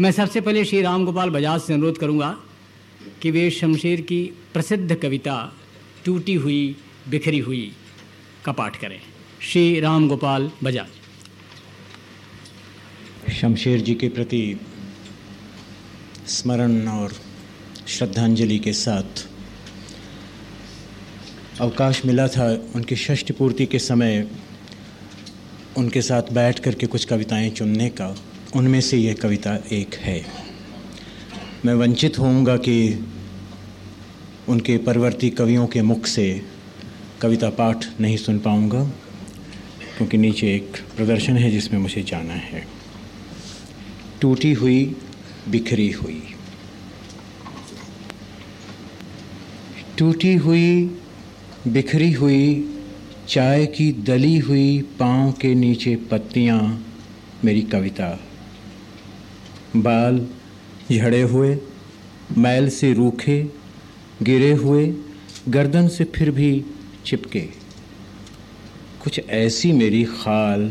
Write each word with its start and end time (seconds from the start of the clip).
मैं 0.00 0.10
सबसे 0.12 0.40
पहले 0.40 0.64
श्री 0.64 0.80
राम 0.82 1.04
गोपाल 1.04 1.30
बजाज 1.30 1.60
से 1.60 1.72
अनुरोध 1.74 1.98
करूँगा 1.98 2.28
कि 3.22 3.30
वे 3.30 3.50
शमशेर 3.50 4.00
की 4.00 4.18
प्रसिद्ध 4.52 4.94
कविता 4.94 5.52
टूटी 6.04 6.34
हुई, 6.34 6.76
बिखरी 7.08 7.38
हुई 7.38 7.72
का 8.44 8.52
पाठ 8.52 8.76
करें। 8.80 9.00
श्री 9.42 9.80
राम 9.80 10.08
गोपाल 10.08 10.50
बजाज। 10.64 10.90
शमशेर 13.32 13.80
जी 13.80 13.94
के 13.94 14.08
प्रति 14.08 14.60
स्मरण 16.26 16.88
और 16.88 17.14
श्रद्धांजलि 17.88 18.58
के 18.58 18.72
साथ 18.72 19.26
अवकाश 21.60 22.02
मिला 22.06 22.28
था 22.28 22.48
उनकी 22.74 22.96
षष्ठ 22.96 23.32
पूर्ति 23.32 23.66
के 23.66 23.78
समय 23.78 24.28
उनके 25.76 26.02
साथ 26.02 26.22
बैठ 26.32 26.58
करके 26.58 26.86
कुछ 26.86 27.04
कविताएँ 27.04 27.50
चुनने 27.50 27.88
का। 27.88 28.16
उनमें 28.56 28.80
से 28.80 28.96
यह 28.96 29.14
कविता 29.14 29.54
एक 29.72 29.94
है। 29.94 30.24
मैं 31.64 31.74
वंचित 31.74 32.18
होऊँगा 32.18 32.56
कि 32.56 33.06
उनके 34.48 34.78
परवर्ती 34.78 35.30
कवियों 35.30 35.66
के 35.66 35.82
मुख 35.82 36.06
से 36.06 36.42
कविता 37.22 37.50
पाठ 37.50 37.86
नहीं 38.00 38.16
सुन 38.16 38.38
पाऊँगा, 38.38 38.84
क्योंकि 39.96 40.18
नीचे 40.18 40.54
एक 40.54 40.76
प्रदर्शन 40.96 41.36
है 41.36 41.50
जिसमें 41.50 41.80
मुझे 41.80 42.02
जाना 42.02 42.34
है। 42.34 42.66
टूटी 44.20 44.52
हुई, 44.52 44.96
बिखरी 45.48 45.90
हुई। 45.90 46.22
टूटी 49.98 50.34
हुई, 50.34 50.84
बिखरी 51.68 52.12
हुई, 52.12 52.74
चाय 53.28 53.66
की 53.66 53.92
दली 53.92 54.38
हुई, 54.38 54.80
पाँव 54.82 55.32
के 55.32 55.54
नीचे 55.54 55.96
पत्तियाँ, 55.96 56.86
मेरी 57.44 57.62
कविता। 57.62 58.27
बाल 59.76 60.26
झड़े 60.92 61.20
हुए, 61.22 61.56
मैल 62.38 62.68
से 62.68 62.92
रूखे, 62.92 63.42
गिरे 64.22 64.52
हुए, 64.52 64.86
गर्दन 65.48 65.88
से 65.88 66.04
फिर 66.04 66.30
भी 66.30 66.64
चिपके। 67.06 67.40
कुछ 69.02 69.20
ऐसी 69.28 69.72
मेरी 69.72 70.04
खाल 70.04 70.70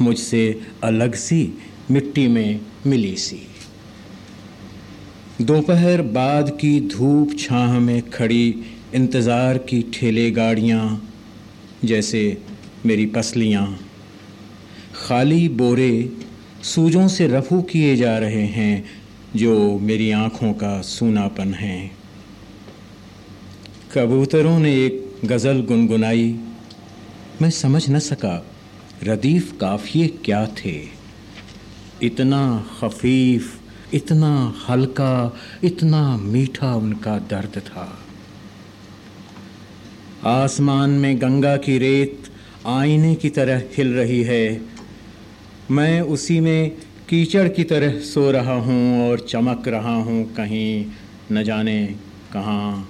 मुझसे 0.00 0.60
अलग 0.84 1.14
सी 1.14 1.42
मिट्टी 1.90 2.26
में 2.28 2.60
मिली 2.86 3.14
सी। 3.16 3.40
दोपहर 5.40 6.02
बाद 6.12 6.50
की 6.60 6.80
धूप 6.88 7.36
छाह 7.38 7.78
में 7.78 8.10
खड़ी 8.10 8.64
इंतज़ार 8.94 9.58
की 9.58 9.82
ठेले 9.94 10.30
गाड़ियाँ, 10.30 11.10
जैसे 11.84 12.38
मेरी 12.86 13.06
पसलियाँ। 13.06 13.66
खाली 14.96 15.48
बोरे 15.48 15.92
सूजों 16.62 17.08
से 17.08 17.26
रफू 17.26 17.62
किए 17.62 17.96
जा 17.96 18.18
रहे 18.18 18.46
हैं, 18.46 18.84
जो 19.36 19.78
मेरी 19.78 20.10
आँखों 20.10 20.52
का 20.52 20.80
सूनापन 20.80 21.54
है। 21.54 21.90
कबूतरों 23.94 24.58
ने 24.58 24.86
एक 24.86 25.18
गज़ल 25.24 25.62
गुनगुनाई। 25.62 26.38
मैं 27.42 27.50
समझ 27.50 27.90
न 27.90 27.98
सका, 27.98 28.46
रदीफ 29.04 29.58
काफिए 29.60 30.08
क्या 30.08 30.46
थे। 30.46 30.86
इतना 32.02 32.66
खफीफ, 32.80 33.60
इतना 33.94 34.54
हल्का, 34.68 35.36
इतना 35.64 36.16
मीठा 36.16 36.74
उनका 36.74 37.18
दर्द 37.18 37.58
था। 37.58 37.98
आसमान 40.24 40.90
में 40.90 41.22
गंगा 41.22 41.56
की 41.56 41.78
रेत 41.78 42.22
आईने 42.66 43.14
की 43.14 43.30
तरह 43.30 43.62
हिल 43.76 43.92
रही 43.94 44.22
है। 44.22 44.71
मैं 45.70 46.00
उसी 46.00 46.40
में 46.40 46.70
कीचड़ 47.08 47.48
की 47.48 47.64
तरह 47.64 47.98
सो 47.98 48.30
रहा 48.30 48.54
हूँ 48.54 49.10
और 49.10 49.20
चमक 49.20 49.68
रहा 49.68 49.94
हूँ 49.94 50.24
कहीं 50.34 50.86
न 51.32 51.42
जाने 51.42 51.86
कहाँ। 52.32 52.88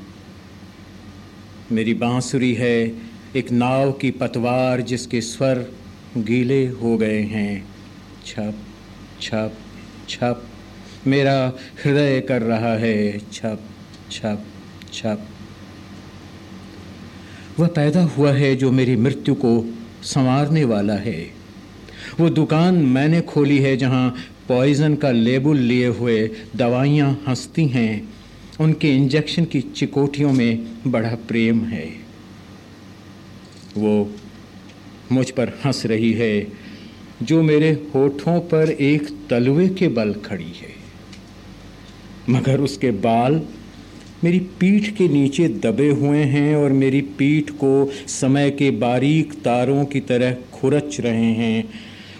मेरी 1.73 1.95
बांसुरी 1.95 2.55
है 2.55 2.93
एक 3.37 3.51
नाव 3.51 3.93
की 3.93 4.11
पतवार 4.11 4.81
जिसके 4.81 5.21
स्वर 5.21 5.67
गीले 6.17 6.67
हो 6.67 6.97
गए 6.97 7.21
हैं। 7.23 7.67
छप 8.27 8.55
छप 9.21 9.53
छप, 10.09 10.43
मेरा 11.07 11.53
हृदय 11.85 12.21
कर 12.21 12.43
रहा 12.43 12.75
है। 12.75 13.19
छप 13.19 13.61
छप 14.11 14.45
छप। 14.93 15.27
वह 17.59 17.67
पैदा 17.67 18.03
हुआ 18.03 18.33
है 18.33 18.57
जो 18.57 18.71
मेरी 18.73 18.97
मृत्यु 18.97 19.35
को 19.35 19.75
संवारने 20.03 20.65
वाला 20.65 20.95
है। 20.95 21.42
वो 22.21 22.31
दुकान 22.31 22.75
मैंने 22.75 23.21
खोली 23.21 23.59
है 23.59 23.77
जहाँ 23.77 24.15
पॉइजन 24.49 24.95
का 24.95 25.11
लेबल 25.11 25.57
लिए 25.57 25.87
हुए 25.87 26.31
दवाइयाँ 26.57 27.25
हंसती 27.29 27.67
हैं। 27.67 28.09
उनके 28.61 28.97
इंजेक्शन 28.97 29.45
की 29.45 29.61
चिकोटियों 29.61 30.33
में 30.33 30.67
बड़ा 30.87 31.15
प्रेम 31.29 31.61
है। 31.65 31.89
वो 33.77 34.11
मुझ 35.13 35.31
पर 35.31 35.49
हंस 35.65 35.87
रही 35.87 36.13
है, 36.13 36.47
जो 37.23 37.43
मेरे 37.43 37.71
होठों 37.95 38.41
पर 38.41 38.71
एक 38.71 39.09
तलवे 39.31 39.69
के 39.69 39.89
बल 39.89 40.13
खड़ी 40.13 40.53
है। 40.61 40.73
मगर 42.31 42.61
उसके 42.61 42.91
बाल 42.91 43.43
मेरी 44.25 44.39
पीठ 44.39 44.97
के 44.97 45.09
नीचे 45.09 45.49
दबे 45.49 45.91
हुए 45.91 46.19
हैं 46.19 46.57
और 46.57 46.73
मेरी 46.73 47.01
पीठ 47.01 47.51
को 47.51 47.91
समय 48.07 48.51
के 48.51 48.71
बारीक 48.71 49.33
तारों 49.33 49.85
की 49.85 50.01
तरह 50.01 50.37
खुरच 50.53 51.01
रहे 51.01 51.33
हैं। 51.33 51.69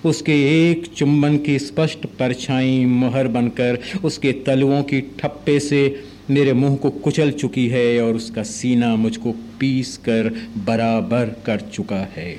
उसके 0.05 0.71
एक 0.71 0.87
चुंबन 0.87 1.37
की 1.37 1.59
स्पष्ट 1.59 2.07
परछाई 2.07 2.85
मुहर 2.85 3.29
बनकर 3.29 3.79
उसके 4.05 4.33
तलुओं 4.33 4.83
की 4.83 5.01
ठप्पे 5.01 5.61
से 5.61 6.03
मेरे 6.31 6.53
मुँह 6.53 6.77
को 6.77 6.91
कुचल 6.91 7.31
चुकी 7.31 7.69
है 7.69 8.03
और 8.03 8.15
उसका 8.15 8.43
सीना 8.43 8.97
मुझको 8.97 9.33
पीस 9.33 9.97
कर 9.97 10.49
बराबर 10.57 11.25
कर 11.47 11.61
चुका 11.61 12.01
है। 12.17 12.37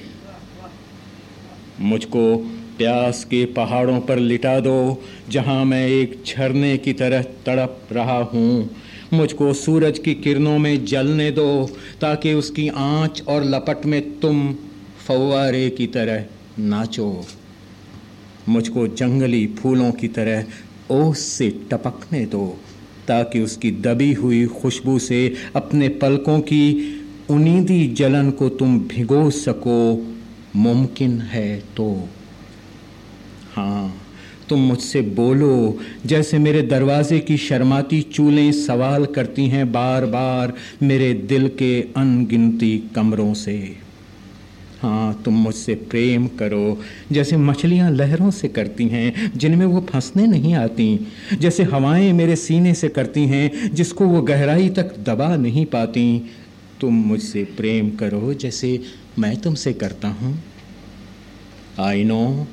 मुझको 1.80 2.36
प्यास 2.78 3.24
के 3.24 3.46
पहाड़ों 3.46 4.00
पर 4.00 4.20
लिटा 4.20 4.60
दो, 4.60 5.04
जहाँ 5.30 5.66
मैं 5.66 5.88
एक 5.88 6.24
झरने 6.28 6.78
की 6.78 6.94
तरह 6.94 7.22
तड़प 7.22 7.88
रहा 7.92 8.18
हूँ। 8.18 8.70
मुझको 9.14 9.54
सूरज 9.54 10.00
की 10.00 10.14
किरणों 10.14 10.58
में 10.60 10.86
जलने 10.86 11.32
दो, 11.32 11.70
ताकि 12.02 12.34
उसकी 12.34 12.68
आँच 12.68 13.24
और 13.28 13.44
लपट 13.44 13.86
में 13.86 14.20
तुम 14.20 14.54
फवारे 15.08 15.70
की 15.70 15.88
तरह 15.88 16.26
नाचो। 16.60 17.26
मुझको 18.50 18.88
जंगली 18.88 19.46
फूलों 19.48 19.92
की 19.92 20.08
तरह 20.08 20.46
ओस 20.92 21.20
से 21.20 21.50
टपकने 21.72 22.26
दो, 22.26 22.46
ताकि 23.08 23.40
उसकी 23.40 23.72
दबी 23.72 24.12
हुई 24.14 24.46
खुशबू 24.46 24.98
से 25.00 25.34
अपने 25.56 25.90
पलकों 25.90 26.40
की 26.40 27.00
उनीदी 27.30 27.88
जलन 27.88 28.32
को 28.32 28.50
तुम 28.50 28.80
भिगो 28.80 29.30
सको, 29.30 30.06
मुमकिन 30.56 31.20
है 31.22 31.60
तो। 31.78 32.10
हाँ 33.56 33.94
तुम 34.50 34.60
मुझसे 34.60 35.02
बोलो, 35.02 35.80
जैसे 36.06 36.38
मेरे 36.38 36.62
दरवाजे 36.62 37.20
की 37.20 37.38
शर्माती 37.38 38.02
चूलें 38.02 38.52
सवाल 38.52 39.06
करती 39.06 39.48
हैं 39.48 39.72
बार 39.72 40.06
बार 40.06 40.54
मेरे 40.84 41.14
दिल 41.14 41.48
के 41.48 41.82
अनगिनती 41.98 42.78
कमरों 42.96 43.34
से। 43.34 43.58
हाँ 44.84 45.22
तुम 45.26 45.34
मुझसे 45.34 45.76
प्रेम 45.76 46.28
करो। 46.28 46.82
जैसे 47.12 47.38
मछलियाँ 47.38 47.92
लहरों 47.92 48.32
से 48.32 48.48
करती 48.48 48.88
हैं, 48.88 49.32
जिनमें 49.38 49.66
वो 49.66 49.82
फंसने 49.82 50.28
नहीं 50.28 50.54
आती। 50.56 51.08
जैसे 51.40 51.64
हवाएँ 51.64 52.12
मेरे 52.14 52.36
सीने 52.36 52.74
से 52.74 52.90
करती 52.90 53.26
हैं, 53.26 53.74
जिसको 53.74 54.06
वो 54.06 54.22
गहराई 54.22 54.70
तक 54.70 54.96
दबा 55.00 55.36
नहीं 55.36 55.66
पाती। 55.66 56.32
तुम 56.82 56.94
मुझसे 56.94 57.44
प्रेम 57.44 57.90
करो 57.90 58.34
जैसे 58.34 58.82
मैं 59.20 59.38
तुमसे 59.38 59.74
करता 59.74 60.08
हूँ। 60.08 60.44
आई 61.80 62.04
नो 62.04 62.48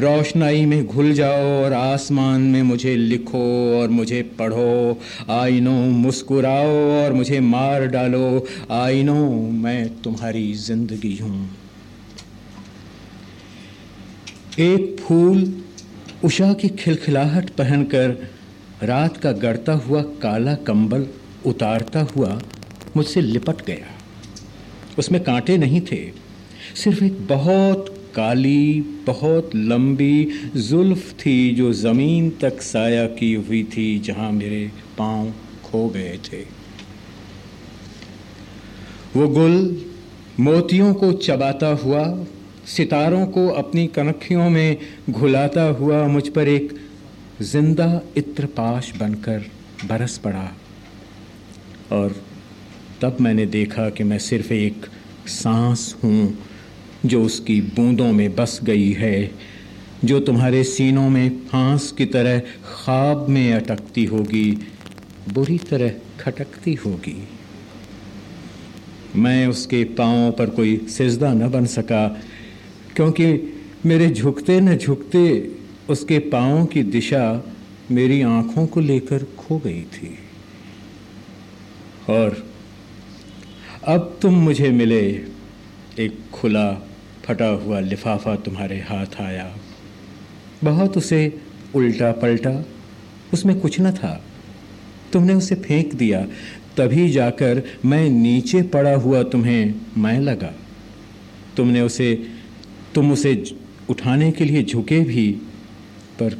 रोशनाई 0.00 0.64
में 0.66 0.86
घुल 0.86 1.12
जाओ 1.12 1.44
और 1.64 1.72
आसमान 1.72 2.40
में 2.42 2.62
मुझे 2.62 2.94
लिखो 2.96 3.38
और 3.76 3.88
मुझे 3.90 4.22
पढ़ो। 4.38 4.98
आई 5.30 5.60
नो 5.60 5.72
मुस्कुराओ 5.72 6.74
और 6.94 7.12
मुझे 7.12 7.40
मार 7.42 7.86
डालो। 7.86 8.46
आई 8.72 9.02
नो 9.02 9.14
मैं 9.52 9.88
तुम्हारी 10.02 10.52
ज़िंदगी 10.54 11.16
हूँ। 11.16 11.48
एक 14.60 14.96
फूल 15.00 15.52
उषा 16.24 16.52
की 16.52 16.68
खिलखिलाहट 16.68 17.50
पहनकर 17.50 18.16
रात 18.82 19.16
का 19.16 19.32
गड़ता 19.32 19.72
हुआ 19.80 20.02
काला 20.22 20.54
कंबल 20.66 21.06
उतारता 21.46 22.00
हुआ 22.06 22.40
मुझसे 22.96 23.20
लिपट 23.20 23.64
गया। 23.66 23.94
उसमें 24.98 25.22
कांटे 25.24 25.56
नहीं 25.58 25.80
थे, 25.82 25.98
सिर्फ़ 26.74 27.04
एक 27.04 27.26
बहुत 27.26 27.94
काली, 28.16 28.80
बहुत 29.06 29.50
लंबी 29.54 30.28
जुल्फ 30.58 31.12
थी 31.16 31.54
जो 31.54 31.72
ज़मीन 31.74 32.30
तक 32.40 32.60
साया 32.62 33.06
की 33.16 33.32
हुई 33.34 33.62
थी 33.72 33.98
जहाँ 34.00 34.30
मेरे 34.32 34.70
पाँव 34.98 35.32
खो 35.64 35.88
गए 35.88 36.18
थे। 36.24 36.42
वो 39.16 39.28
गुल 39.28 39.58
मोतियों 40.40 40.92
को 40.94 41.12
चबाता 41.12 41.68
हुआ, 41.82 42.04
सितारों 42.66 43.26
को 43.26 43.46
अपनी 43.54 43.86
कनखियों 43.86 44.48
में 44.50 44.76
घुलाता 45.10 45.62
हुआ 45.78 46.06
मुझ 46.08 46.28
पर 46.28 46.48
एक 46.48 46.74
ज़िंदा 47.42 47.88
इत्रपाश 48.16 48.92
बनकर 48.98 49.44
बरस 49.84 50.18
पड़ा। 50.18 50.50
और 51.92 52.14
तब 53.02 53.16
मैंने 53.20 53.46
देखा 53.46 53.88
कि 53.90 54.04
मैं 54.04 54.18
सिर्फ़ 54.18 54.52
एक 54.52 54.86
सांस 55.30 55.94
हूँ 56.04 56.38
जो 57.04 57.22
उसकी 57.22 57.60
बूंदों 57.60 58.12
में 58.12 58.34
बस 58.34 58.60
गई 58.62 58.92
है, 58.92 59.30
जो 60.04 60.20
तुम्हारे 60.20 60.64
सीनों 60.64 61.10
में 61.10 61.30
फांस 61.30 61.92
की 61.92 62.06
तरह 62.06 62.38
ख्वाब 62.38 63.28
में 63.28 63.52
अटकती 63.52 64.04
होगी, 64.04 64.58
बुरी 65.32 65.58
तरह 65.58 65.92
खटकती 66.20 66.74
होगी। 66.74 67.28
मैं 69.16 69.46
उसके 69.46 69.84
पाँव 69.84 70.30
पर 70.32 70.50
कोई 70.50 70.76
सिजदा 70.76 71.32
न 71.34 71.50
बन 71.50 71.66
सका, 71.66 72.20
क्योंकि 72.96 73.52
मेरे 73.86 74.08
झुकते 74.08 74.60
न 74.60 74.76
झुकते 74.76 75.50
उसके 75.88 76.18
पाँव 76.18 76.66
की 76.66 76.82
दिशा 76.82 77.44
मेरी 77.90 78.22
आँखों 78.22 78.66
को 78.66 78.80
लेकर 78.80 79.24
खो 79.38 79.58
गई 79.58 79.82
थी। 79.82 80.18
और 82.10 82.46
अब 83.84 84.18
तुम 84.22 84.34
मुझे 84.34 84.70
मिले 84.70 85.35
एक 86.00 86.18
खुला 86.32 86.88
फटा 87.24 87.46
हुआ 87.46 87.80
लिफाफा 87.80 88.36
तुम्हारे 88.36 88.80
हाथ 88.80 89.20
आया। 89.20 89.56
बहुत 90.64 90.96
उसे 90.96 91.40
उल्टा 91.74 92.12
पलटा, 92.12 92.66
उसमें 93.32 93.60
कुछ 93.60 93.80
न 93.80 93.92
था। 93.92 94.24
तुमने 95.12 95.34
उसे 95.34 95.54
फेंक 95.54 95.94
दिया, 95.94 96.26
तभी 96.76 97.08
जाकर 97.08 97.62
मैं 97.84 98.10
नीचे 98.10 98.62
पड़ा 98.62 98.94
हुआ 98.94 99.22
तुम्हें 99.22 99.74
मैं 99.98 100.20
लगा। 100.20 100.54
तुमने 101.56 101.80
उसे, 101.80 102.26
तुम 102.94 103.12
उसे 103.12 103.44
उठाने 103.90 104.32
के 104.32 104.44
लिए 104.44 104.62
झुके 104.62 105.00
भी, 105.00 105.32
पर 106.20 106.38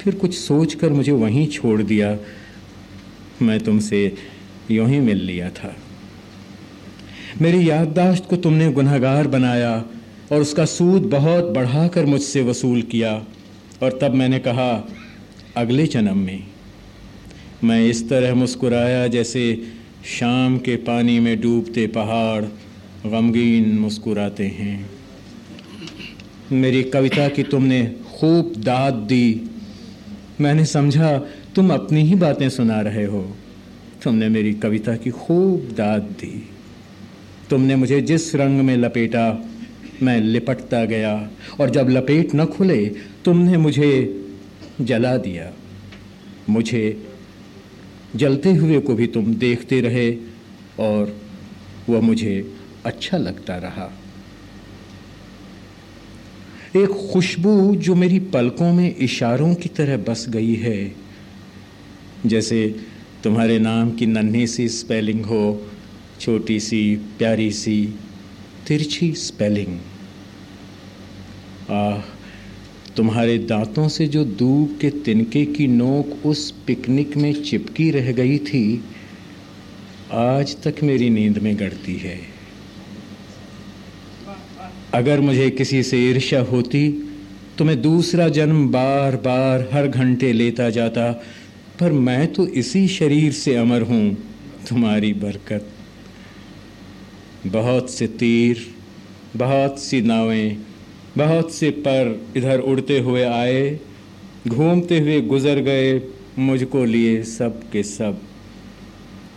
फिर 0.00 0.14
कुछ 0.14 0.38
सोच 0.38 0.74
कर 0.74 0.90
मुझे 0.90 1.12
वहीं 1.12 1.46
छोड़ 1.48 1.82
दिया। 1.82 2.18
मैं 3.42 3.60
तुमसे 3.60 4.14
यूँ 4.70 4.88
ही 4.88 5.00
मिल 5.00 5.16
लिया 5.16 5.50
था। 5.50 5.76
मेरी 7.42 7.70
याददाश्त 7.70 8.24
को 8.30 8.36
तुमने 8.36 8.72
गुनहगार 8.72 9.26
बनाया 9.26 9.84
और 10.32 10.40
उसका 10.40 10.64
सूद 10.64 11.02
बहुत 11.02 11.44
बढ़ाकर 11.44 12.06
मुझसे 12.06 12.42
वसूल 12.42 12.82
किया। 12.82 13.24
और 13.82 13.98
तब 14.02 14.14
मैंने 14.14 14.38
कहा, 14.38 14.88
अगले 15.56 15.86
जन्म 15.86 16.18
में 16.18 16.44
मैं 17.64 17.86
इस 17.86 18.08
तरह 18.08 18.34
मुस्कुराया 18.34 19.06
जैसे 19.06 19.62
शाम 20.04 20.58
के 20.58 20.76
पानी 20.76 21.20
में 21.20 21.40
डूबते 21.40 21.86
पहाड़ 21.86 22.44
गमगीन 23.10 23.78
मुस्कुराते 23.78 24.46
हैं। 24.46 24.90
मेरी 26.52 26.82
कविता 26.82 27.28
की 27.28 27.42
तुमने 27.42 27.94
खूब 28.20 28.52
दाद 28.56 28.94
दी। 28.94 29.50
मैंने 30.40 30.64
समझा, 30.64 31.18
तुम 31.54 31.72
अपनी 31.72 32.02
ही 32.02 32.14
बातें 32.14 32.50
सुना 32.50 32.80
रहे 32.80 33.04
हो। 33.04 33.36
तुमने 34.02 34.28
मेरी 34.28 34.52
कविता 34.52 34.96
की 34.96 35.10
खूब 35.10 35.60
दाद 35.60 36.02
दी। 36.02 36.48
तुमने 37.50 37.76
मुझे 37.76 38.00
जिस 38.00 38.34
रंग 38.34 38.60
में 38.60 38.76
लपेटा, 38.76 39.50
मैं 40.02 40.20
लिपटता 40.20 40.84
गया। 40.84 41.30
और 41.60 41.70
जब 41.70 41.88
लपेट 41.88 42.34
न 42.34 42.44
खुले, 42.44 42.86
तुमने 43.24 43.56
मुझे 43.56 44.24
जला 44.80 45.16
दिया। 45.16 45.52
मुझे 46.50 47.06
जलते 48.16 48.52
हुए 48.52 48.80
को 48.80 48.94
भी 48.94 49.06
तुम 49.06 49.34
देखते 49.34 49.80
रहे, 49.80 50.16
और 50.80 51.16
वह 51.88 52.00
मुझे 52.00 52.54
अच्छा 52.84 53.16
लगता 53.18 53.56
रहा। 53.56 53.92
एक 56.76 56.88
खुशबू 57.12 57.76
जो 57.76 57.94
मेरी 57.94 58.18
पलकों 58.18 58.72
में 58.72 58.96
इशारों 58.96 59.54
की 59.54 59.68
तरह 59.68 59.96
बस 59.96 60.26
गई 60.28 60.54
है, 60.54 60.92
जैसे 62.26 62.76
तुम्हारे 63.24 63.58
नाम 63.58 63.90
की 63.90 64.06
नन्ही 64.06 64.46
सी 64.46 64.68
स्पेलिंग 64.68 65.24
हो 65.24 65.69
छोटी 66.20 66.58
सी, 66.60 66.96
प्यारी 67.18 67.50
सी 67.52 67.94
तिरछी 68.68 69.12
स्पेलिंग 69.16 69.78
आह, 71.70 72.00
तुम्हारे 72.96 73.36
दांतों 73.40 73.86
से 73.88 74.06
जो 74.06 74.24
दूब 74.24 74.76
के 74.80 74.90
तिनके 75.04 75.44
की 75.46 75.66
नोक 75.68 76.26
उस 76.26 76.50
पिकनिक 76.66 77.16
में 77.16 77.32
चिपकी 77.42 77.90
रह 77.90 78.12
गई 78.12 78.38
थी, 78.40 78.82
आज 80.12 80.56
तक 80.62 80.82
मेरी 80.82 81.10
नींद 81.10 81.38
में 81.38 81.58
गड़ती 81.58 81.96
है। 81.96 82.18
अगर 84.94 85.20
मुझे 85.20 85.50
किसी 85.52 85.82
से 85.82 85.98
ईर्ष्या 86.10 86.40
होती 86.44 86.88
तो 87.58 87.64
मैं 87.64 87.80
दूसरा 87.82 88.28
जन्म 88.30 88.68
बार 88.68 89.16
बार 89.24 89.68
हर 89.72 89.88
घंटे 89.88 90.32
लेता 90.32 90.70
जाता, 90.70 91.10
पर 91.80 91.92
मैं 91.92 92.32
तो 92.32 92.46
इसी 92.46 92.86
शरीर 92.90 93.32
से 93.34 93.54
अमर 93.56 93.82
हूँ, 93.82 94.16
तुम्हारी 94.68 95.12
बरकत। 95.16 95.76
बहुत 97.46 97.90
से 97.90 98.06
तीर, 98.06 98.56
बहुत 99.36 99.78
सी 99.78 100.00
नावें, 100.00 100.56
बहुत 101.18 101.52
से 101.52 101.70
पर 101.70 102.26
इधर 102.36 102.60
उड़ते 102.60 102.98
हुए 102.98 103.22
आए, 103.22 103.80
घूमते 104.48 105.00
हुए 105.00 105.20
गुजर 105.20 105.60
गए 105.60 106.02
मुझको 106.38 106.84
लिए 106.84 107.22
सब 107.22 107.70
के 107.70 107.82
सब। 107.82 108.20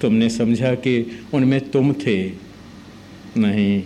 तुमने 0.02 0.30
समझा 0.30 0.76
कि 0.76 1.12
उनमें 1.34 1.70
तुम 1.70 1.94
थे? 1.94 2.32
नहीं 3.38 3.84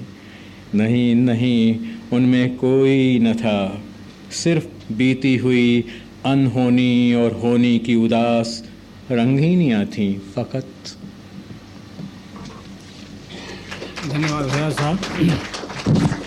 नहीं 0.75 1.15
नहीं, 1.15 1.79
उनमें 2.13 2.57
कोई 2.57 3.19
न 3.19 3.33
था। 3.33 3.83
सिर्फ़ 4.31 4.93
बीती 4.93 5.37
हुई 5.37 5.83
अनहोनी 6.25 7.13
और 7.13 7.31
होनी 7.31 7.79
की 7.79 7.95
उदास 7.95 8.69
रंगीनियाँ 9.11 9.85
थीं, 9.85 10.19
फ़कत 10.19 10.96
धन्यवाद 14.16 14.44
भैया 14.50 14.70
साहब 14.80 16.25